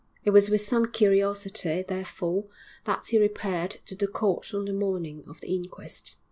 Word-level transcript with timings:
It 0.23 0.31
was 0.31 0.49
with 0.49 0.61
some 0.61 0.87
curiosity, 0.91 1.83
therefore, 1.87 2.45
that 2.85 3.05
he 3.05 3.19
repaired 3.19 3.77
to 3.85 3.95
the 3.95 4.07
court 4.07 4.51
on 4.51 4.65
the 4.65 4.73
morning 4.73 5.23
of 5.27 5.41
the 5.41 5.53
inquest. 5.53 6.15